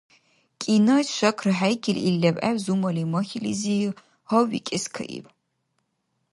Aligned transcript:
Кӏинайс, 0.61 1.07
шакра 1.17 1.53
хӏейкили, 1.59 2.01
ил 2.09 2.15
левгӏев 2.23 2.57
зумали 2.65 3.03
махьилизи 3.13 3.75
гьаввикӏескайиб 4.29 5.25